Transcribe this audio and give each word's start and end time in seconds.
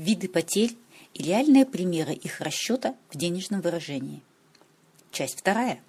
виды 0.00 0.28
потерь 0.28 0.76
и 1.14 1.22
реальные 1.22 1.66
примеры 1.66 2.14
их 2.14 2.40
расчета 2.40 2.96
в 3.10 3.16
денежном 3.16 3.60
выражении. 3.60 4.22
Часть 5.10 5.38
вторая. 5.38 5.82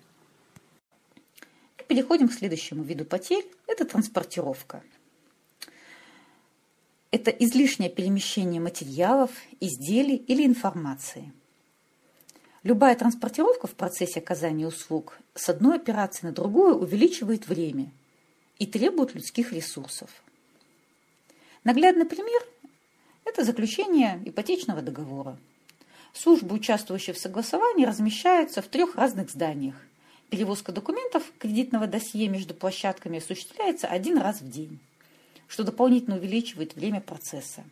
Переходим 1.87 2.27
к 2.27 2.33
следующему 2.33 2.83
виду 2.83 3.05
потерь. 3.05 3.45
Это 3.67 3.85
транспортировка. 3.85 4.83
Это 7.11 7.31
излишнее 7.31 7.89
перемещение 7.89 8.61
материалов, 8.61 9.31
изделий 9.59 10.15
или 10.15 10.45
информации. 10.45 11.33
Любая 12.63 12.95
транспортировка 12.95 13.67
в 13.67 13.75
процессе 13.75 14.19
оказания 14.19 14.67
услуг 14.67 15.19
с 15.33 15.49
одной 15.49 15.75
операции 15.75 16.27
на 16.27 16.31
другую 16.31 16.75
увеличивает 16.75 17.47
время 17.47 17.91
и 18.59 18.65
требует 18.65 19.13
людских 19.15 19.51
ресурсов. 19.51 20.09
Наглядный 21.63 22.05
пример– 22.05 22.41
это 23.31 23.43
заключение 23.43 24.21
ипотечного 24.25 24.81
договора. 24.81 25.37
Службы, 26.13 26.55
участвующие 26.55 27.13
в 27.13 27.19
согласовании, 27.19 27.85
размещаются 27.85 28.61
в 28.61 28.67
трех 28.67 28.95
разных 28.95 29.29
зданиях. 29.29 29.75
Перевозка 30.29 30.71
документов 30.71 31.23
кредитного 31.39 31.87
досье 31.87 32.27
между 32.27 32.53
площадками 32.53 33.17
осуществляется 33.17 33.87
один 33.87 34.17
раз 34.17 34.41
в 34.41 34.49
день 34.49 34.79
что 35.51 35.65
дополнительно 35.65 36.15
увеличивает 36.15 36.75
время 36.75 37.01
процесса. 37.01 37.65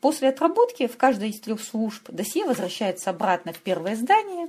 После 0.00 0.28
отработки 0.28 0.86
в 0.86 0.96
каждой 0.96 1.30
из 1.30 1.40
трех 1.40 1.60
служб 1.60 2.08
досье 2.08 2.44
возвращается 2.44 3.10
обратно 3.10 3.52
в 3.52 3.58
первое 3.58 3.96
здание. 3.96 4.48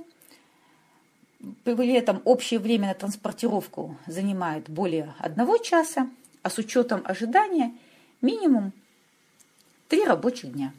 При 1.64 1.92
этом 1.94 2.22
общее 2.24 2.60
время 2.60 2.86
на 2.86 2.94
транспортировку 2.94 3.96
занимает 4.06 4.70
более 4.70 5.16
одного 5.18 5.58
часа, 5.58 6.08
а 6.44 6.50
с 6.50 6.58
учетом 6.58 7.02
ожидания 7.04 7.74
минимум 8.20 8.72
три 9.92 10.06
рабочих 10.06 10.54
дня. 10.54 10.72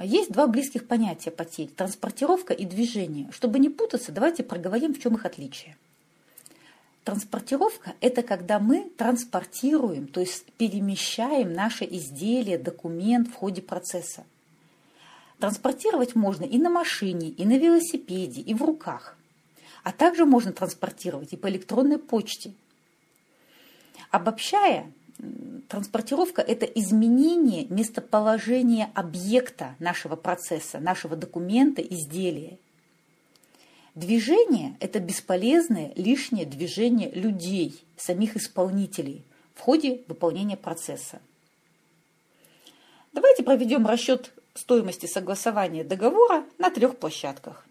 Есть 0.00 0.30
два 0.30 0.46
близких 0.46 0.86
понятия 0.86 1.32
потерь– 1.32 1.66
транспортировка 1.76 2.54
и 2.54 2.64
движение. 2.64 3.28
Чтобы 3.32 3.58
не 3.58 3.68
путаться, 3.68 4.12
давайте 4.12 4.44
проговорим, 4.44 4.94
в 4.94 5.00
чем 5.00 5.16
их 5.16 5.26
отличие. 5.26 5.76
Транспортировка– 7.02 7.94
это 8.00 8.22
когда 8.22 8.60
мы 8.60 8.88
транспортируем, 8.96 10.06
то 10.06 10.20
есть 10.20 10.44
перемещаем 10.52 11.52
наше 11.52 11.84
изделие, 11.84 12.58
документ 12.58 13.26
в 13.26 13.34
ходе 13.34 13.60
процесса. 13.60 14.22
Транспортировать 15.40 16.14
можно 16.14 16.44
и 16.44 16.58
на 16.58 16.70
машине, 16.70 17.30
и 17.30 17.44
на 17.44 17.58
велосипеде, 17.58 18.40
и 18.40 18.54
в 18.54 18.62
руках. 18.62 19.16
А 19.82 19.90
также 19.90 20.24
можно 20.24 20.52
транспортировать 20.52 21.32
и 21.32 21.36
по 21.36 21.48
электронной 21.48 21.98
почте. 21.98 22.52
Обобщая, 24.12 24.92
транспортировка– 25.68 26.42
это 26.46 26.66
изменение 26.66 27.66
местоположения 27.68 28.90
объекта 28.94 29.76
нашего 29.78 30.16
процесса, 30.16 30.78
нашего 30.78 31.16
документа, 31.16 31.82
изделия. 31.82 32.58
Движение– 33.94 34.76
это 34.80 35.00
бесполезное 35.00 35.92
лишнее 35.96 36.44
движение 36.44 37.10
людей, 37.10 37.82
самих 37.96 38.36
исполнителей 38.36 39.24
в 39.54 39.60
ходе 39.60 40.02
выполнения 40.06 40.56
процесса. 40.56 41.20
Давайте 43.12 43.42
проведем 43.42 43.86
расчет 43.86 44.32
стоимости 44.54 45.06
согласования 45.06 45.84
договора 45.84 46.44
на 46.58 46.70
трех 46.70 46.98
площадках. 46.98 47.66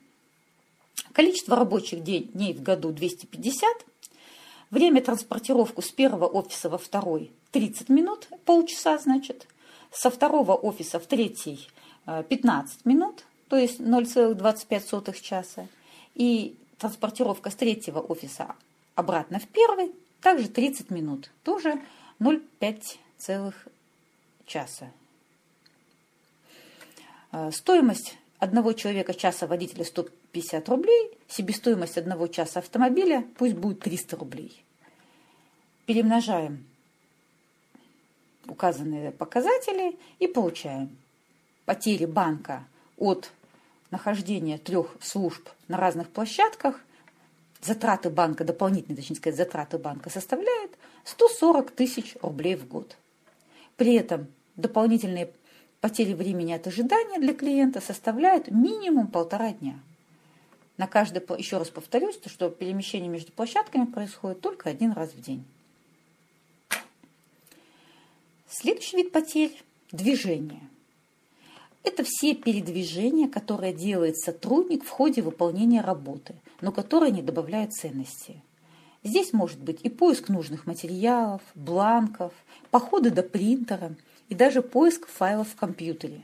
Количество 1.14 1.56
рабочих 1.56 2.04
дней 2.04 2.54
в 2.54 2.62
году 2.62 2.92
250, 2.92 3.86
время 4.72 5.02
транспортировку 5.02 5.82
с 5.82 5.92
первого 5.92 6.26
офиса 6.26 6.70
во 6.70 6.78
второй 6.78 7.32
30 7.52 7.90
минут, 7.90 8.28
полчаса 8.46 8.98
значит, 8.98 9.48
со 9.92 10.10
второго 10.10 10.54
офиса 10.54 11.00
в 11.00 11.08
третий 11.08 11.68
15 12.06 12.76
э, 12.76 12.90
минут, 12.90 13.24
то 13.48 13.58
есть 13.58 13.80
0,25 13.80 15.22
часа, 15.22 15.68
и 16.16 16.58
транспортировка 16.78 17.50
с 17.50 17.56
третьего 17.56 18.00
офиса 18.00 18.56
обратно 18.96 19.40
в 19.40 19.48
первый, 19.48 19.92
также 20.22 20.50
30 20.50 20.90
минут, 20.92 21.30
тоже 21.44 21.82
0,5 22.20 22.98
целых 23.18 23.68
часа. 24.46 24.92
Э, 27.32 27.52
стоимость 27.52 28.18
одного 28.40 28.74
человека 28.74 29.14
часа 29.14 29.48
водителя 29.48 29.86
150 30.36 30.70
рублей, 30.70 31.18
себестоимость 31.28 31.98
одного 31.98 32.28
часа 32.28 32.60
автомобиля 32.60 33.26
пусть 33.38 33.56
будет 33.56 33.80
300 33.80 34.18
рублей. 34.18 34.64
Перемножаем 35.86 36.66
указанные 38.48 39.12
показатели 39.12 39.98
и 40.20 40.28
получаем 40.28 40.96
потери 41.66 42.06
банка 42.06 42.66
от 42.98 43.32
нахождения 43.92 44.58
трех 44.58 44.96
служб 45.00 45.50
на 45.68 45.78
разных 45.78 46.10
площадках, 46.10 46.80
затраты 47.62 48.10
банка, 48.10 48.44
дополнительные, 48.44 48.98
точнее 48.98 49.16
сказать, 49.16 49.38
затраты 49.38 49.78
банка 49.78 50.10
составляют 50.10 50.72
140 51.06 51.72
тысяч 51.72 52.16
рублей 52.22 52.56
в 52.56 52.68
год. 52.68 52.98
При 53.78 53.96
этом 53.96 54.28
дополнительные 54.56 55.32
потери 55.82 56.14
времени 56.14 56.52
от 56.54 56.68
ожидания 56.68 57.20
для 57.20 57.34
клиента 57.34 57.80
составляют 57.82 58.52
минимум 58.52 59.08
полтора 59.08 59.52
дня. 59.52 59.80
На 60.78 60.88
каждый, 60.88 61.22
еще 61.38 61.58
раз 61.58 61.70
повторюсь, 61.70 62.20
что 62.26 62.50
перемещение 62.50 63.10
между 63.10 63.32
площадками 63.32 63.86
происходит 63.86 64.42
только 64.42 64.70
один 64.70 64.92
раз 64.92 65.12
в 65.14 65.22
день. 65.22 65.44
Следующий 68.50 68.98
вид 68.98 69.12
потерь– 69.12 69.64
движение– 69.92 70.62
это 71.86 72.04
все 72.04 72.34
передвижения, 72.34 73.30
которые 73.30 73.72
делает 73.72 74.18
сотрудник 74.18 74.84
в 74.84 74.90
ходе 74.90 75.22
выполнения 75.22 75.82
работы, 75.82 76.34
но 76.60 76.72
которые 76.72 77.12
не 77.12 77.22
добавляют 77.22 77.74
ценности. 77.74 78.42
Здесь 79.04 79.34
может 79.34 79.60
быть 79.60 79.82
и 79.84 79.90
поиск 79.90 80.30
нужных 80.30 80.66
материалов, 80.66 81.44
бланков, 81.54 82.34
походы 82.72 83.12
до 83.12 83.22
принтера 83.22 83.94
и 84.30 84.34
даже 84.34 84.64
поиск 84.64 85.08
файлов 85.08 85.50
в 85.50 85.56
компьютере. 85.56 86.24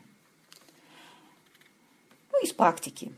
Ну, 2.32 2.44
из 2.44 2.54
практики. 2.54 3.12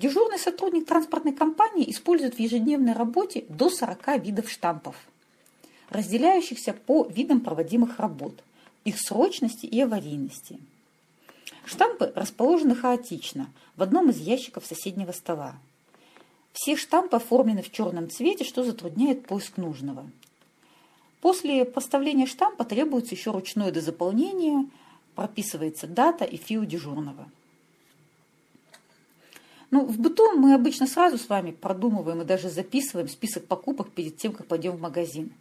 Дежурный 0.00 0.38
сотрудник 0.38 0.86
транспортной 0.86 1.34
компании 1.34 1.90
использует 1.90 2.34
в 2.34 2.40
ежедневной 2.40 2.94
работе 2.94 3.44
до 3.48 3.68
40 3.68 4.24
видов 4.24 4.50
штампов, 4.50 4.96
разделяющихся 5.90 6.72
по 6.72 7.06
видам 7.06 7.40
проводимых 7.40 7.98
работ, 7.98 8.42
их 8.84 8.98
срочности 8.98 9.66
и 9.66 9.80
аварийности– 9.80 10.58
Штампы 11.70 12.12
расположены 12.16 12.74
хаотично 12.74 13.48
в 13.76 13.82
одном 13.82 14.10
из 14.10 14.18
ящиков 14.18 14.66
соседнего 14.66 15.12
стола. 15.12 15.54
Все 16.52 16.74
штампы 16.74 17.16
оформлены 17.16 17.62
в 17.62 17.70
черном 17.70 18.10
цвете, 18.10 18.44
что 18.44 18.64
затрудняет 18.64 19.24
поиск 19.24 19.56
нужного. 19.56 20.10
После 21.20 21.64
поставления 21.64 22.26
штампа 22.26 22.64
требуется 22.64 23.14
еще 23.14 23.30
ручное 23.30 23.70
дозаполнение, 23.70 24.68
прописывается 25.14 25.86
дата 25.86 26.24
и 26.24 26.36
фио 26.36 26.64
дежурного. 26.64 27.30
Ну, 29.70 29.84
в 29.84 29.98
быту 29.98 30.32
мы 30.32 30.54
обычно 30.54 30.86
сразу 30.86 31.16
с 31.16 31.28
вами 31.28 31.52
продумываем 31.52 32.22
и 32.22 32.24
даже 32.24 32.48
записываем 32.48 33.08
список 33.08 33.46
покупок 33.46 33.90
перед 33.90 34.16
тем, 34.16 34.32
как 34.32 34.46
пойдем 34.46 34.72
в 34.72 34.80
магазин, 34.80 35.32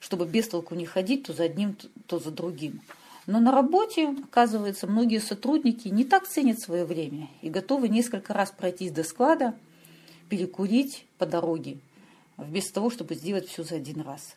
чтобы 0.00 0.26
без 0.26 0.48
толку 0.48 0.74
не 0.74 0.86
ходить 0.86 1.24
то 1.24 1.32
за 1.32 1.44
одним, 1.44 1.76
то 2.06 2.18
за 2.18 2.32
другим. 2.32 2.80
Но 3.26 3.40
на 3.40 3.52
работе, 3.52 4.14
оказывается, 4.24 4.86
многие 4.86 5.20
сотрудники 5.20 5.88
не 5.88 6.04
так 6.04 6.26
ценят 6.26 6.60
свое 6.60 6.84
время 6.84 7.28
и 7.42 7.50
готовы 7.50 7.88
несколько 7.88 8.32
раз 8.32 8.50
пройтись 8.50 8.92
до 8.92 9.04
склада, 9.04 9.54
перекурить 10.28 11.06
по 11.18 11.26
дороге, 11.26 11.78
вместо 12.36 12.74
того, 12.74 12.90
чтобы 12.90 13.14
сделать 13.14 13.48
все 13.48 13.62
за 13.62 13.76
один 13.76 14.00
раз. 14.00 14.34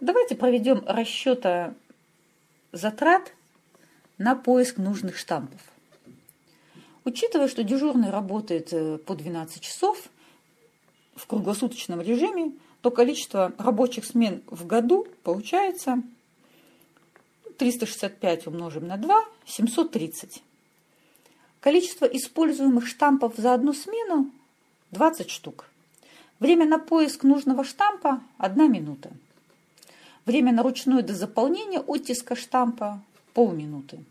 Давайте 0.00 0.34
проведем 0.34 0.82
расчета 0.86 1.74
затрат 2.72 3.32
на 4.18 4.34
поиск 4.34 4.78
нужных 4.78 5.16
штампов. 5.16 5.60
Учитывая, 7.04 7.48
что 7.48 7.64
дежурный 7.64 8.10
работает 8.10 8.72
э, 8.72 8.98
по 8.98 9.14
12 9.14 9.60
часов 9.60 10.08
в 11.16 11.26
круглосуточном 11.26 12.00
режиме, 12.00 12.52
то 12.80 12.90
количество 12.90 13.52
рабочих 13.58 14.04
смен 14.04 14.42
в 14.46 14.66
году 14.66 15.06
получается 15.22 16.02
365 17.58 18.46
умножим 18.46 18.86
на 18.86 18.96
2, 18.96 19.24
730. 19.46 20.42
Количество 21.60 22.06
используемых 22.06 22.86
штампов 22.86 23.36
за 23.36 23.54
одну 23.54 23.72
смену 23.72 24.30
20 24.90 25.30
штук. 25.30 25.66
Время 26.40 26.66
на 26.66 26.78
поиск 26.78 27.22
нужного 27.22 27.64
штампа– 27.64 28.20
1 28.38 28.72
минута. 28.72 29.10
Время 30.24 30.52
на 30.52 30.62
ручное 30.62 31.02
дозаполнение 31.02 31.80
оттиска 31.80 32.34
штампа– 32.34 33.00
полминуты. 33.34 34.04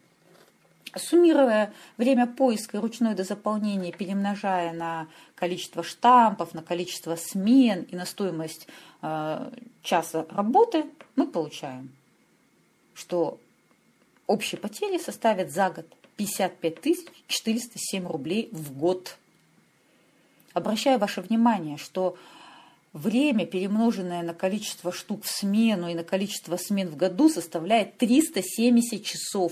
Суммируя 0.95 1.73
время 1.97 2.27
поиска 2.27 2.77
и 2.77 2.79
ручное 2.79 3.15
дозаполнение, 3.15 3.91
перемножая 3.91 4.73
на 4.73 5.07
количество 5.35 5.83
штампов, 5.83 6.53
на 6.53 6.61
количество 6.61 7.15
смен 7.15 7.83
и 7.83 7.95
на 7.95 8.05
стоимость 8.05 8.67
э, 9.01 9.51
часа 9.81 10.25
работы, 10.29 10.85
мы 11.15 11.27
получаем– 11.27 11.89
что 12.93 13.39
Общие 14.31 14.57
потери 14.57 14.97
составят 14.97 15.51
за 15.51 15.71
год 15.71 15.85
55 16.15 16.99
407 17.27 18.07
рублей 18.07 18.47
в 18.53 18.71
год. 18.71 19.17
Обращаю 20.53 20.99
ваше 20.99 21.19
внимание, 21.19 21.75
что 21.75 22.15
время, 22.93 23.45
перемноженное 23.45 24.23
на 24.23 24.33
количество 24.33 24.93
штук 24.93 25.25
в 25.25 25.29
смену 25.29 25.89
и 25.89 25.95
на 25.95 26.05
количество 26.05 26.55
смен 26.55 26.87
в 26.87 26.95
году, 26.95 27.27
составляет 27.27 27.97
370 27.97 29.03
часов. 29.03 29.51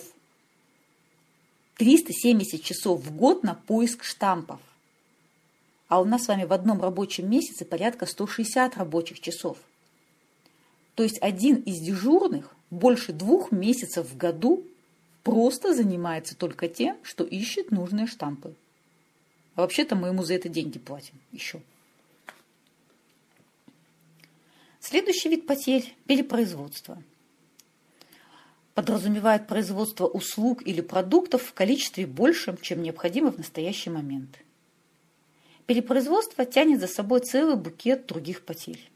370 1.79 2.61
часов 2.61 3.01
в 3.01 3.15
год 3.15 3.43
на 3.43 3.55
поиск 3.55 4.03
штампов. 4.03 4.59
А 5.87 6.01
у 6.01 6.05
нас 6.05 6.25
с 6.25 6.27
вами 6.27 6.43
в 6.43 6.51
одном 6.51 6.81
рабочем 6.81 7.29
месяце 7.29 7.63
порядка 7.63 8.05
160 8.05 8.75
рабочих 8.75 9.21
часов. 9.21 9.57
То 10.95 11.03
есть 11.03 11.17
один 11.21 11.55
из 11.55 11.79
дежурных 11.79 12.53
больше 12.69 13.13
двух 13.13 13.53
месяцев 13.53 14.09
в 14.09 14.17
году 14.17 14.65
просто 15.23 15.73
занимается 15.73 16.35
только 16.35 16.67
тем, 16.67 16.97
что 17.01 17.23
ищет 17.23 17.71
нужные 17.71 18.07
штампы. 18.07 18.53
А 19.55 19.61
вообще-то 19.61 19.95
мы 19.95 20.09
ему 20.09 20.23
за 20.23 20.33
это 20.33 20.49
деньги 20.49 20.79
платим 20.79 21.15
еще. 21.31 21.61
Следующий 24.81 25.29
вид 25.29 25.47
потерь– 25.47 25.95
перепроизводство. 26.07 27.01
Подразумевает 28.73 29.47
производство 29.47 30.05
услуг 30.05 30.65
или 30.65 30.81
продуктов 30.81 31.43
в 31.43 31.53
количестве 31.53 32.05
большем, 32.05 32.57
чем 32.57 32.81
необходимо 32.81 33.31
в 33.31 33.37
настоящий 33.37 33.89
момент. 33.89 34.39
Перепроизводство 35.65 36.45
тянет 36.45 36.79
за 36.79 36.87
собой 36.87 37.19
целый 37.19 37.55
букет 37.55 38.07
других 38.07 38.43
потерь. 38.43 38.89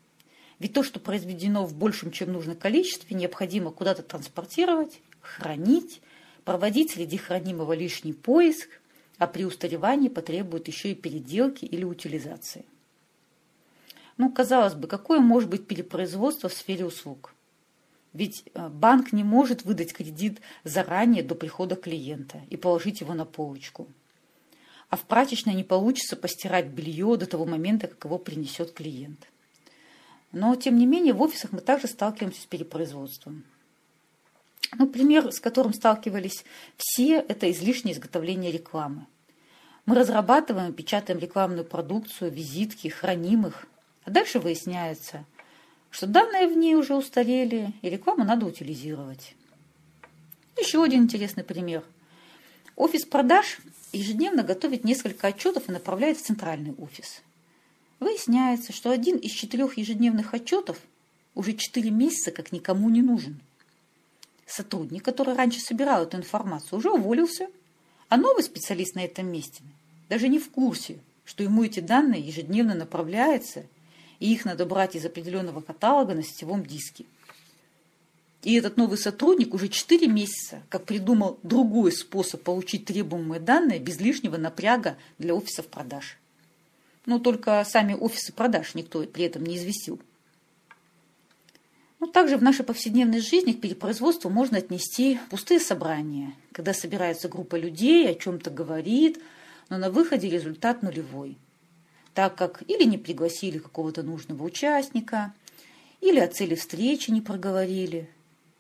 Ведь 0.59 0.73
то, 0.73 0.83
что 0.83 0.99
произведено 0.99 1.65
в 1.65 1.75
большем, 1.75 2.11
чем 2.11 2.31
нужно 2.31 2.55
количестве, 2.55 3.15
необходимо 3.15 3.71
куда-то 3.71 4.01
транспортировать, 4.01 5.01
хранить, 5.19 6.01
проводить 6.45 6.91
среди 6.91 7.17
хранимого 7.17 7.73
лишний 7.73 8.13
поиск, 8.13 8.69
а 9.17 9.27
при 9.27 9.45
устаревании 9.45 10.09
потребует 10.09 10.67
еще 10.67 10.91
и 10.91 10.95
переделки 10.95 11.65
или 11.65 11.83
утилизации. 11.83 12.65
Ну, 14.17 14.31
казалось 14.31 14.73
бы, 14.73 14.87
какое 14.87 15.19
может 15.19 15.49
быть 15.49 15.67
перепроизводство 15.67 16.49
в 16.49 16.53
сфере 16.53 16.85
услуг? 16.85 17.33
Ведь 18.13 18.44
э, 18.54 18.69
банк 18.69 19.12
не 19.12 19.24
может 19.24 19.65
выдать 19.65 19.94
кредит 19.94 20.39
заранее 20.63 21.24
до 21.24 21.36
прихода 21.36 21.75
клиента 21.75 22.42
и 22.50 22.57
положить 22.57 23.01
его 23.01 23.13
на 23.13 23.25
полочку. 23.25 23.88
А 24.89 24.95
в 24.95 25.01
прачечной 25.01 25.56
не 25.56 25.63
получится 25.63 26.15
постирать 26.15 26.68
белье 26.68 27.18
до 27.18 27.25
того 27.25 27.45
момента, 27.45 27.88
как 27.88 28.06
его 28.06 28.19
принесет 28.19 28.71
клиент. 28.71 29.27
Но, 30.31 30.56
тем 30.56 30.77
не 30.77 30.86
менее, 30.86 31.13
в 31.13 31.21
офисах 31.21 31.51
мы 31.51 31.62
также 31.62 31.88
сталкиваемся 31.88 32.42
с 32.42 32.45
перепроизводством. 32.45 33.44
Ну, 34.77 34.88
пример, 34.88 35.31
с 35.31 35.39
которым 35.39 35.74
сталкивались 35.74 36.45
все, 36.77 37.18
это 37.19 37.51
излишнее 37.51 37.95
изготовление 37.95 38.51
рекламы. 38.51 39.06
Мы 39.86 39.95
разрабатываем 39.95 40.74
печатаем 40.74 41.19
рекламную 41.19 41.65
продукцию, 41.65 42.31
визитки, 42.31 42.88
храним 42.88 43.48
их. 43.48 43.68
А 44.06 44.12
дальше 44.12 44.39
выясняется, 44.39 45.25
что 45.93 46.07
данные 46.07 46.47
в 46.47 46.57
ней 46.57 46.75
уже 46.75 46.93
устарели, 46.95 47.71
и 47.81 47.89
рекламу 47.89 48.25
надо 48.25 48.45
утилизировать. 48.45 49.35
Еще 50.59 50.83
один 50.83 51.03
интересный 51.03 51.45
пример. 51.45 51.83
Офис 52.75 53.05
продаж 53.05 53.59
ежедневно 53.93 54.43
готовит 54.43 54.83
несколько 54.83 55.27
отчетов 55.27 55.69
и 55.69 55.71
направляет 55.71 56.17
в 56.17 56.21
центральный 56.21 56.73
офис– 56.73 57.21
Выясняется, 58.03 58.73
что 58.73 58.91
один 58.91 59.15
из 59.15 59.31
четырех 59.31 59.77
ежедневных 59.77 60.33
отчетов 60.33 60.77
уже 61.35 61.53
четыре 61.53 61.89
месяца 61.89 62.31
как 62.31 62.51
никому 62.51 62.89
не 62.89 63.01
нужен. 63.01 63.39
Сотрудник, 64.45 65.05
который 65.05 65.35
раньше 65.35 65.61
собирал 65.61 66.03
эту 66.03 66.17
информацию, 66.17 66.79
уже 66.79 66.91
уволился, 66.91 67.47
а 68.09 68.17
новый 68.17 68.43
специалист 68.43 68.95
на 68.95 69.05
этом 69.05 69.27
месте 69.27 69.63
даже 70.09 70.27
не 70.27 70.37
в 70.37 70.49
курсе, 70.51 70.99
что 71.23 71.43
ему 71.43 71.63
эти 71.63 71.79
данные 71.79 72.19
ежедневно 72.19 72.75
направляются, 72.75 73.63
и 74.23 74.31
их 74.31 74.45
надо 74.45 74.65
брать 74.65 74.95
из 74.95 75.05
определенного 75.05 75.59
каталога 75.59 76.13
на 76.13 76.23
сетевом 76.23 76.65
диске. 76.65 77.03
И 78.41 78.53
этот 78.53 78.77
новый 78.77 78.97
сотрудник 78.97 79.53
уже 79.53 79.67
4 79.67 80.07
месяца 80.07 80.63
как 80.69 80.85
придумал 80.85 81.37
другой 81.43 81.91
способ 81.91 82.41
получить 82.41 82.85
требуемые 82.85 83.41
данные 83.41 83.79
без 83.79 83.99
лишнего 83.99 84.37
напряга 84.37 84.95
для 85.17 85.35
офисов 85.35 85.67
продаж. 85.67 86.17
Но 87.05 87.19
только 87.19 87.61
сами 87.69 87.95
офисы 87.95 88.31
продаж 88.31 88.75
никто 88.75 89.03
при 89.03 89.25
этом 89.25 89.45
не 89.45 89.57
известил. 89.57 89.99
Ну, 91.99 92.07
также 92.07 92.37
в 92.37 92.43
нашей 92.43 92.63
повседневной 92.63 93.19
жизни 93.19 93.51
к 93.51 93.59
перепроизводству 93.59 94.29
можно 94.29 94.57
отнести 94.57 95.19
пустые 95.31 95.59
собрания, 95.59 96.33
когда 96.53 96.73
собирается 96.73 97.27
группа 97.27 97.57
людей, 97.57 98.09
о 98.09 98.15
чем-то 98.15 98.51
говорит, 98.51 99.21
но 99.67 99.77
на 99.77 99.91
выходе 99.91 100.29
результат 100.29 100.81
нулевой, 100.81 101.37
так 102.13 102.36
как 102.36 102.63
или 102.69 102.83
не 102.83 102.98
пригласили 102.98 103.57
какого-то 103.57 104.04
нужного 104.04 104.44
участника, 104.44 105.33
или 106.01 106.19
о 106.19 106.27
цели 106.27 106.56
встречи 106.56 107.12
не 107.12 107.21
проговорили, 107.21 108.10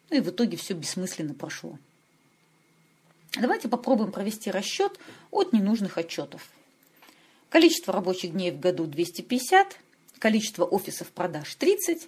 ну 0.09 0.17
и 0.17 0.21
в 0.21 0.29
итоге 0.29 0.57
все 0.57 0.73
бессмысленно 0.73 1.33
прошло. 1.33 1.77
Давайте 3.39 3.67
попробуем 3.67 4.11
провести 4.11 4.51
расчет 4.51 4.99
от 5.31 5.53
ненужных 5.53 5.97
отчетов. 5.97 6.49
Количество 7.49 7.93
рабочих 7.93 8.31
дней 8.31 8.51
в 8.51 8.59
году 8.59 8.85
250, 8.85 9.77
количество 10.19 10.65
офисов 10.65 11.11
продаж 11.11 11.53
30, 11.55 12.07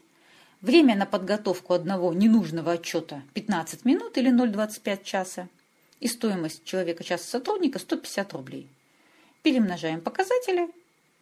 время 0.61 0.95
на 0.95 1.05
подготовку 1.05 1.73
одного 1.73 2.13
ненужного 2.13 2.73
отчета 2.73 3.23
15 3.33 3.85
минут 3.85 4.17
или 4.17 4.31
0,25 4.31 5.03
часа 5.03 5.49
и 5.99 6.07
стоимость 6.07 6.63
человека 6.63 7.03
часа 7.03 7.25
сотрудника 7.25 7.79
150 7.79 8.33
рублей. 8.33 8.69
Перемножаем 9.41 10.01
показатели 10.01 10.69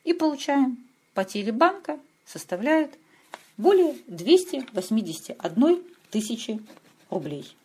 и 0.04 0.14
получаем 0.14 0.78
потери 1.14 1.52
банка 1.52 2.00
составляют 2.26 2.98
более 3.58 3.96
281 4.08 5.84
тысячи 6.10 6.62
рублей. 7.10 7.56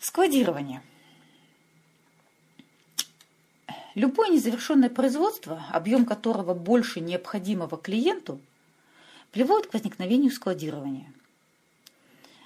Складирование– 0.00 0.82
Любое 3.98 4.28
незавершенное 4.28 4.90
производство, 4.90 5.60
объем 5.72 6.04
которого 6.04 6.54
больше 6.54 7.00
необходимого 7.00 7.76
клиенту, 7.76 8.40
приводит 9.32 9.66
к 9.66 9.74
возникновению 9.74 10.30
складирования. 10.30 11.12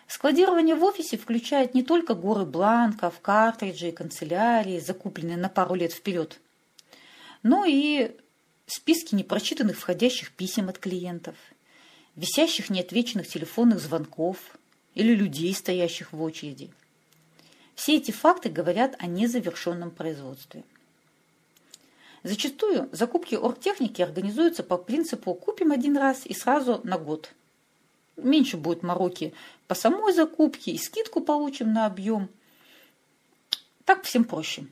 Складирование 0.06 0.74
в 0.74 0.82
офисе 0.82 1.18
включает 1.18 1.74
не 1.74 1.82
только 1.82 2.14
горы 2.14 2.46
бланков, 2.46 3.20
картриджей, 3.20 3.92
канцелярии, 3.92 4.80
закупленные 4.80 5.36
на 5.36 5.50
пару 5.50 5.74
лет 5.74 5.92
вперед, 5.92 6.40
но 7.42 7.64
и 7.64 8.16
списки 8.66 9.14
непрочитанных 9.14 9.78
входящих 9.78 10.32
писем 10.32 10.68
от 10.68 10.78
клиентов, 10.78 11.36
висящих 12.16 12.70
неотвеченных 12.70 13.28
телефонных 13.28 13.80
звонков 13.80 14.38
или 14.94 15.14
людей, 15.14 15.54
стоящих 15.54 16.12
в 16.12 16.22
очереди. 16.22 16.70
Все 17.74 17.96
эти 17.96 18.10
факты 18.10 18.48
говорят 18.48 18.94
о 18.98 19.06
незавершенном 19.06 19.90
производстве. 19.90 20.62
Зачастую 22.22 22.88
закупки 22.92 23.34
оргтехники 23.34 24.00
организуются 24.00 24.62
по 24.62 24.76
принципу 24.76 25.34
«купим 25.34 25.72
один 25.72 25.96
раз 25.96 26.24
и 26.24 26.34
сразу 26.34 26.80
на 26.84 26.98
год». 26.98 27.32
Меньше 28.16 28.56
будет 28.56 28.82
мороки 28.82 29.32
по 29.66 29.74
самой 29.74 30.12
закупке, 30.12 30.70
и 30.70 30.78
скидку 30.78 31.20
получим 31.22 31.72
на 31.72 31.86
объем. 31.86 32.28
Так 33.84 34.04
всем 34.04 34.24
проще. 34.24 34.66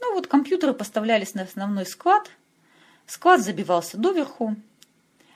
Ну 0.00 0.14
вот 0.14 0.26
компьютеры 0.26 0.72
поставлялись 0.74 1.34
на 1.34 1.42
основной 1.42 1.86
склад, 1.86 2.30
склад 3.06 3.42
забивался 3.42 3.96
доверху. 3.96 4.56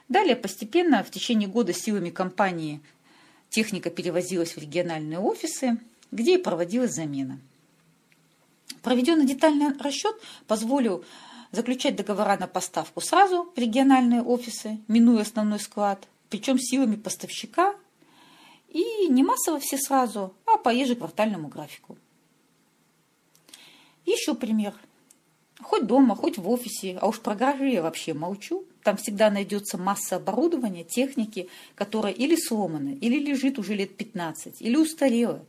Далее 0.09 0.37
постепенно 0.37 1.05
в 1.05 1.11
течение 1.11 1.49
года 1.49 1.73
силами 1.73 2.11
компании 2.11 2.81
техника 3.49 3.91
перевозилась 3.91 4.57
в 4.57 4.59
региональные 4.59 5.19
офисы, 5.19 5.79
где 6.11 6.35
и 6.37 6.43
проводилась 6.43 6.93
замена. 6.93 7.39
Проведенный 8.83 9.27
детальный 9.27 9.77
расчет 9.79 10.17
позволил 10.47 11.05
заключать 11.53 11.97
договора 11.97 12.37
на 12.39 12.47
поставку 12.47 13.01
сразу 13.01 13.51
в 13.55 13.59
региональные 13.59 14.23
офисы, 14.23 14.79
минуя 14.89 15.23
основной 15.23 15.59
склад, 15.59 16.07
причем 16.29 16.59
силами 16.59 16.97
поставщика, 16.97 17.75
и 18.69 19.09
не 19.09 19.23
массово 19.25 19.59
все 19.59 19.77
сразу, 19.79 20.33
а 20.47 20.57
по 20.57 20.73
ежеквартальному 20.73 21.49
графику. 21.49 21.99
Еще 24.07 24.35
пример. 24.35 24.75
Хоть 25.61 25.87
дома, 25.87 26.15
хоть 26.15 26.39
в 26.39 26.49
офисе, 26.49 26.99
а 27.01 27.09
уж 27.09 27.21
про 27.21 27.35
гаражи 27.35 27.69
я 27.69 27.83
вообще 27.83 28.15
молчу. 28.15 28.65
Там 28.83 28.97
всегда 28.97 29.31
найдется 29.31 29.77
масса 29.77 30.17
оборудования, 30.17 30.85
техники, 30.85 31.49
которая 31.75 32.13
или 32.13 32.35
сломана, 32.35 32.95
или 32.95 33.19
лежит 33.19 33.59
уже 33.59 33.75
лет 33.75 33.97
15, 33.97 34.63
или 34.63 34.77
устарела, 34.77 35.45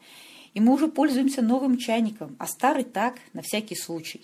и 0.53 0.60
мы 0.60 0.74
уже 0.74 0.89
пользуемся 0.89 1.41
новым 1.41 1.77
чайником, 1.77 2.36
а 2.39 2.48
старый 2.48 2.84
так, 2.84 3.20
на 3.31 3.41
всякий 3.41 3.75
случай. 3.75 4.22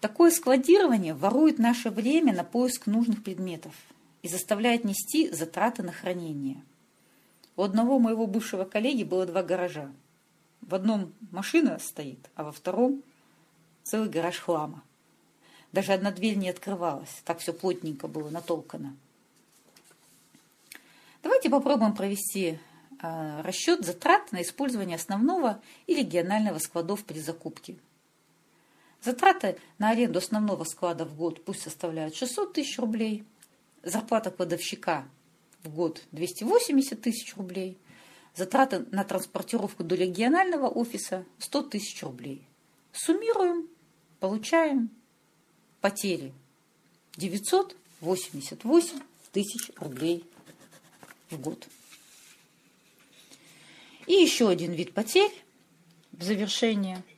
Такое 0.00 0.30
складирование 0.30 1.14
ворует 1.14 1.58
наше 1.58 1.90
время 1.90 2.32
на 2.32 2.44
поиск 2.44 2.86
нужных 2.86 3.24
предметов 3.24 3.74
и 4.22 4.28
заставляет 4.28 4.84
нести 4.84 5.30
затраты 5.30 5.82
на 5.82 5.90
хранение. 5.90 6.62
У 7.56 7.62
одного 7.62 7.98
моего 7.98 8.26
бывшего 8.26 8.64
коллеги 8.64 9.02
было 9.02 9.26
два 9.26 9.42
гаража. 9.42 9.90
В 10.66 10.74
одном 10.74 11.12
машина 11.30 11.78
стоит, 11.78 12.18
а 12.34 12.42
во 12.42 12.50
втором 12.50 13.02
целый 13.84 14.08
гараж 14.08 14.38
хлама. 14.38 14.82
Даже 15.70 15.92
одна 15.92 16.10
дверь 16.10 16.36
не 16.36 16.50
открывалась, 16.50 17.22
так 17.24 17.38
все 17.38 17.52
плотненько 17.52 18.08
было 18.08 18.30
натолкано. 18.30 18.96
Давайте 21.22 21.50
попробуем 21.50 21.94
провести 21.94 22.58
э, 23.00 23.40
расчет 23.42 23.84
затрат 23.84 24.32
на 24.32 24.42
использование 24.42 24.96
основного 24.96 25.60
и 25.86 25.94
регионального 25.94 26.58
складов 26.58 27.04
при 27.04 27.20
закупке. 27.20 27.76
Затраты 29.02 29.58
на 29.78 29.90
аренду 29.90 30.18
основного 30.18 30.64
склада 30.64 31.04
в 31.04 31.16
год 31.16 31.44
пусть 31.44 31.62
составляют 31.62 32.16
600 32.16 32.54
тысяч 32.54 32.76
рублей, 32.78 33.24
зарплата 33.84 34.32
кладовщика 34.32 35.06
в 35.62 35.72
год 35.72 36.02
280 36.10 37.00
тысяч 37.00 37.36
рублей, 37.36 37.78
затраты 38.36 38.86
на 38.90 39.02
транспортировку 39.02 39.82
до 39.82 39.94
регионального 39.94 40.68
офиса 40.68 41.24
100 41.38 41.62
тысяч 41.62 42.02
рублей. 42.02 42.46
Суммируем, 42.92 43.68
получаем 44.20 44.90
потери 45.80 46.32
988 47.16 49.00
тысяч 49.32 49.70
рублей 49.76 50.24
в 51.30 51.40
год. 51.40 51.66
И 54.06 54.12
еще 54.12 54.48
один 54.48 54.72
вид 54.72 54.92
потерь 54.92 55.32
в 56.12 56.22
завершение– 56.22 57.02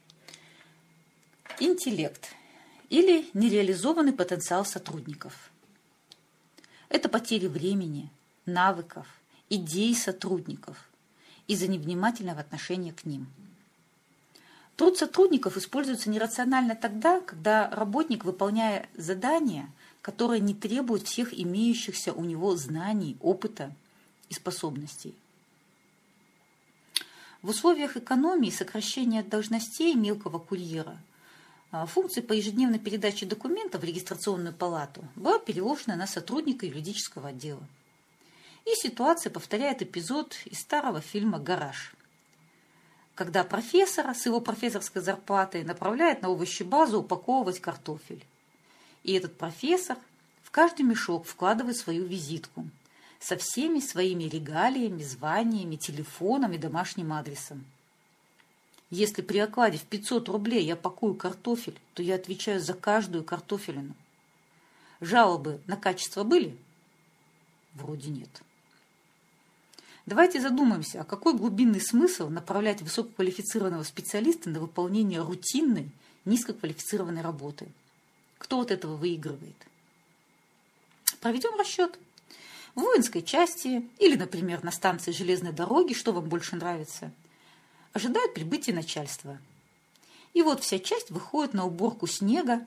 Интеллект 1.60 2.36
или 2.88 3.28
нереализованный 3.34 4.12
потенциал 4.12 4.64
сотрудников. 4.64 5.50
Это 6.88 7.08
потери 7.08 7.48
времени, 7.48 8.10
навыков, 8.46 9.08
идей 9.50 9.92
сотрудников 9.96 10.88
из-за 11.48 11.66
невнимательного 11.66 12.40
отношения 12.40 12.92
к 12.92 13.04
ним. 13.04 13.26
Труд 14.76 14.96
сотрудников 14.96 15.56
используется 15.56 16.08
нерационально 16.08 16.76
тогда, 16.76 17.20
когда 17.20 17.68
работник, 17.70 18.24
выполняя 18.24 18.88
задания, 18.94 19.68
которые 20.00 20.40
не 20.40 20.54
требуют 20.54 21.08
всех 21.08 21.36
имеющихся 21.36 22.12
у 22.12 22.24
него 22.24 22.54
знаний, 22.56 23.16
опыта 23.20 23.74
и 24.28 24.34
способностей. 24.34 25.14
В 27.42 27.50
условиях 27.50 27.96
экономии 27.96 28.50
сокращения 28.50 29.24
должностей 29.24 29.94
мелкого 29.94 30.38
курьера– 30.38 30.96
а, 31.70 31.84
функция 31.84 32.22
по 32.22 32.32
ежедневной 32.32 32.78
передаче 32.78 33.26
документов 33.26 33.82
в 33.82 33.84
регистрационную 33.84 34.54
палату 34.54 35.04
была 35.16 35.38
переложена 35.38 35.96
на 35.96 36.06
сотрудника 36.06 36.64
юридического 36.64 37.28
отдела. 37.28 37.62
И 38.68 38.74
ситуация 38.74 39.30
повторяет 39.30 39.80
эпизод 39.80 40.36
из 40.44 40.60
старого 40.60 41.00
фильма 41.00 41.38
«Гараж», 41.38 41.94
когда 43.14 43.42
профессора 43.42 44.12
с 44.12 44.26
его 44.26 44.42
профессорской 44.42 45.00
зарплатой 45.00 45.64
направляет 45.64 46.20
на 46.20 46.28
овощебазу 46.28 47.00
упаковывать 47.00 47.60
картофель. 47.60 48.22
И 49.04 49.14
этот 49.14 49.38
профессор 49.38 49.96
в 50.42 50.50
каждый 50.50 50.82
мешок 50.82 51.24
вкладывает 51.24 51.78
свою 51.78 52.04
визитку 52.04 52.68
со 53.18 53.38
всеми 53.38 53.80
своими 53.80 54.24
регалиями, 54.24 55.02
званиями, 55.02 55.76
телефоном 55.76 56.52
и 56.52 56.58
домашним 56.58 57.14
адресом. 57.14 57.64
Если 58.90 59.22
при 59.22 59.38
окладе 59.38 59.78
в 59.78 59.84
500 59.84 60.28
рублей 60.28 60.66
я 60.66 60.76
пакую 60.76 61.14
картофель, 61.14 61.80
то 61.94 62.02
я 62.02 62.16
отвечаю 62.16 62.60
за 62.60 62.74
каждую 62.74 63.24
картофелину. 63.24 63.94
Жалобы 65.00 65.58
на 65.66 65.78
качество 65.78 66.22
были? 66.22 66.54
Вроде 67.72 68.10
нет. 68.10 68.28
Давайте 70.08 70.40
задумаемся, 70.40 71.02
а 71.02 71.04
какой 71.04 71.34
глубинный 71.34 71.82
смысл 71.82 72.30
направлять 72.30 72.80
высококвалифицированного 72.80 73.82
специалиста 73.82 74.48
на 74.48 74.58
выполнение 74.58 75.20
рутинной, 75.20 75.90
низкоквалифицированной 76.24 77.20
работы? 77.20 77.68
Кто 78.38 78.60
от 78.60 78.70
этого 78.70 78.96
выигрывает? 78.96 79.56
Проведем 81.20 81.58
расчет. 81.58 81.98
В 82.74 82.80
воинской 82.80 83.20
части 83.20 83.86
или, 83.98 84.16
например, 84.16 84.64
на 84.64 84.70
станции 84.70 85.12
железной 85.12 85.52
дороги, 85.52 85.92
что 85.92 86.12
вам 86.12 86.24
больше 86.24 86.56
нравится– 86.56 87.12
ожидают 87.92 88.32
прибытия 88.32 88.72
начальства. 88.72 89.38
И 90.32 90.40
вот 90.40 90.62
вся 90.62 90.78
часть 90.78 91.10
выходит 91.10 91.52
на 91.52 91.66
уборку 91.66 92.06
снега, 92.06 92.66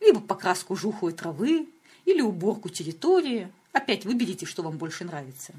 либо 0.00 0.20
покраску 0.20 0.76
жухлой 0.76 1.12
травы, 1.12 1.68
или 2.06 2.22
уборку 2.22 2.70
территории. 2.70 3.52
Опять 3.72 4.06
выберите, 4.06 4.46
что 4.46 4.62
вам 4.62 4.78
больше 4.78 5.04
нравится. 5.04 5.52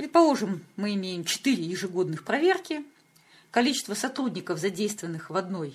Предположим, 0.00 0.64
мы 0.76 0.94
имеем 0.94 1.26
4 1.26 1.62
ежегодных 1.62 2.24
проверки. 2.24 2.86
Количество 3.50 3.92
сотрудников, 3.92 4.58
задействованных 4.58 5.28
в 5.28 5.36
одной, 5.36 5.74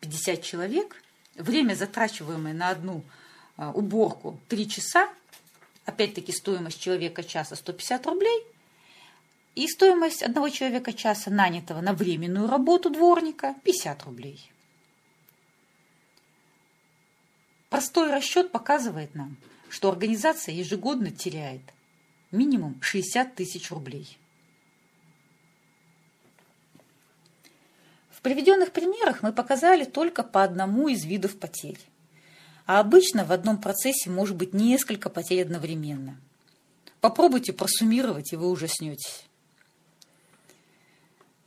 50 0.00 0.42
человек. 0.42 1.00
Время, 1.36 1.76
затрачиваемое 1.76 2.52
на 2.52 2.70
одну 2.70 3.04
а, 3.56 3.70
уборку, 3.70 4.40
3 4.48 4.68
часа. 4.68 5.08
Опять-таки 5.84 6.32
стоимость 6.32 6.80
человека 6.80 7.22
часа 7.22 7.54
150 7.54 8.06
рублей– 8.06 8.42
и 9.54 9.68
стоимость 9.68 10.24
одного 10.24 10.48
человека 10.48 10.92
часа, 10.92 11.30
нанятого 11.30 11.80
на 11.80 11.92
временную 11.92 12.48
работу 12.48 12.90
дворника, 12.90 13.54
50 13.62 14.02
рублей. 14.02 14.50
Простой 17.68 18.10
расчет 18.10 18.50
показывает 18.50 19.14
нам, 19.14 19.36
что 19.68 19.90
организация 19.90 20.54
ежегодно 20.54 21.12
теряет 21.12 21.62
минимум 22.30 22.80
60 22.82 23.34
тысяч 23.34 23.70
рублей. 23.70 24.18
В 28.10 28.22
приведенных 28.22 28.72
примерах 28.72 29.22
мы 29.22 29.32
показали 29.32 29.84
только 29.84 30.22
по 30.22 30.44
одному 30.44 30.88
из 30.88 31.04
видов 31.04 31.38
потерь. 31.38 31.78
А 32.66 32.78
обычно 32.78 33.24
в 33.24 33.32
одном 33.32 33.58
процессе 33.58 34.10
может 34.10 34.36
быть 34.36 34.52
несколько 34.52 35.08
потерь 35.08 35.42
одновременно. 35.42 36.20
Попробуйте 37.00 37.54
просуммировать, 37.54 38.32
и 38.32 38.36
вы 38.36 38.50
ужаснетесь. 38.50 39.24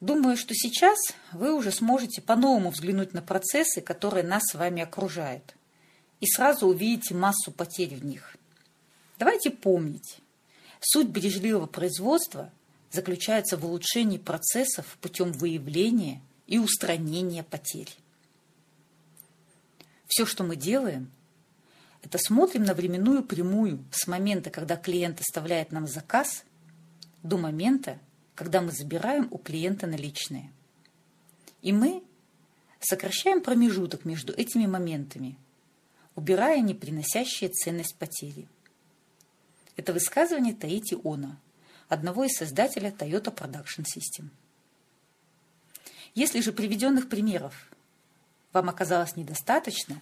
Думаю, 0.01 0.35
что 0.35 0.53
сейчас 0.55 0.97
вы 1.31 1.53
уже 1.53 1.71
сможете 1.71 2.21
по-новому 2.21 2.71
взглянуть 2.71 3.13
на 3.13 3.21
процессы, 3.21 3.79
которые 3.79 4.25
нас 4.25 4.41
с 4.43 4.55
вами 4.55 4.81
окружают, 4.81 5.55
и 6.19 6.25
сразу 6.25 6.67
увидите 6.67 7.13
массу 7.13 7.51
потерь 7.51 7.95
в 7.95 8.03
них. 8.03 8.35
Давайте 9.19 9.51
помнить, 9.51 10.17
суть 10.83 11.07
бережливого 11.07 11.65
производства 11.65 12.51
заключается 12.91 13.57
в 13.57 13.65
улучшении 13.65 14.17
процессов 14.17 14.97
путем 15.01 15.31
выявления 15.31 16.21
и 16.45 16.59
устранения 16.59 17.43
потерь. 17.43 17.89
Все, 20.07 20.25
что 20.25 20.43
мы 20.43 20.55
делаем, 20.55 21.11
это 22.03 22.17
смотрим 22.17 22.63
на 22.65 22.73
временную 22.73 23.23
прямую 23.23 23.83
с 23.91 24.07
момента, 24.07 24.51
когда 24.51 24.75
клиент 24.75 25.19
оставляет 25.21 25.71
нам 25.71 25.87
заказ, 25.87 26.43
до 27.23 27.37
момента, 27.37 27.97
когда 28.35 28.61
мы 28.61 28.71
забираем 28.71 29.29
у 29.31 29.37
клиента 29.37 29.87
наличные. 29.87 30.51
И 31.61 31.71
мы 31.71 32.03
сокращаем 32.81 33.41
промежуток 33.41 34.03
между 34.03 34.33
этими 34.33 34.65
моментами, 34.65 35.37
убирая 36.15 36.59
не 36.59 36.73
приносящие 36.73 37.49
ценность 37.49 37.95
потери. 37.95 38.47
Это 39.75 39.93
высказывание 39.93 40.53
Таити 40.53 40.97
Она, 41.03 41.37
одного 41.89 42.23
из 42.23 42.37
создателя 42.37 42.89
Toyota 42.91 43.33
Production 43.35 43.83
System. 43.83 44.29
Если 46.15 46.41
же 46.41 46.51
приведенных 46.51 47.09
примеров 47.09 47.69
вам 48.51 48.69
оказалось 48.69 49.15
недостаточно, 49.15 50.01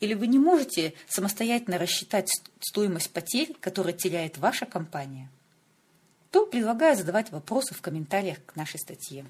или 0.00 0.14
вы 0.14 0.26
не 0.26 0.38
можете 0.38 0.94
самостоятельно 1.08 1.76
рассчитать 1.76 2.30
стоимость 2.60 3.12
потерь, 3.12 3.54
которые 3.60 3.94
теряет 3.96 4.38
ваша 4.38 4.66
компания– 4.66 5.30
то 6.30 6.46
предлагаю 6.46 6.96
задавать 6.96 7.30
вопросы 7.30 7.74
в 7.74 7.80
комментариях 7.80 8.38
к 8.46 8.56
нашей 8.56 8.78
статье. 8.78 9.26